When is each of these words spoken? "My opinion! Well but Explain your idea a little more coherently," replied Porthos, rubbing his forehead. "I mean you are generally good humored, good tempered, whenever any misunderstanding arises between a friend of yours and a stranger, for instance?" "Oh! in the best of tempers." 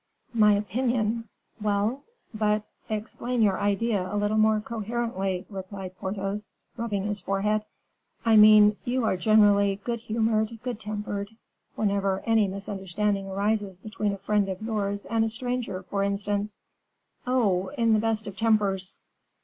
"My 0.33 0.53
opinion! 0.53 1.29
Well 1.61 2.01
but 2.33 2.63
Explain 2.89 3.43
your 3.43 3.59
idea 3.59 4.11
a 4.11 4.17
little 4.17 4.39
more 4.39 4.59
coherently," 4.59 5.45
replied 5.47 5.95
Porthos, 5.95 6.49
rubbing 6.75 7.05
his 7.05 7.19
forehead. 7.19 7.65
"I 8.25 8.35
mean 8.35 8.77
you 8.83 9.05
are 9.05 9.15
generally 9.15 9.79
good 9.83 9.99
humored, 9.99 10.57
good 10.63 10.79
tempered, 10.79 11.29
whenever 11.75 12.23
any 12.25 12.47
misunderstanding 12.47 13.27
arises 13.27 13.77
between 13.77 14.11
a 14.13 14.17
friend 14.17 14.49
of 14.49 14.63
yours 14.63 15.05
and 15.05 15.23
a 15.23 15.29
stranger, 15.29 15.83
for 15.83 16.01
instance?" 16.01 16.57
"Oh! 17.27 17.67
in 17.77 17.93
the 17.93 17.99
best 17.99 18.25
of 18.25 18.35
tempers." 18.35 18.97